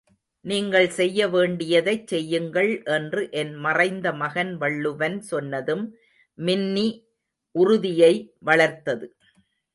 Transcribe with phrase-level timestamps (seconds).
[0.45, 5.85] நீங்கள் செய்ய வேண்டியதைச் செய்யுங்கள் என்று, என் மறைந்த மகன் வள்ளுவன் சொன்னதும்
[6.37, 6.87] மின்னி,
[7.55, 8.13] உறுதியை
[8.39, 9.07] வளர்த்தது.